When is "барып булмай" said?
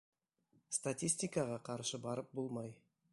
2.09-2.77